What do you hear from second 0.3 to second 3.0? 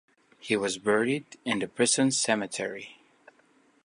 He was buried in the prison cemetery.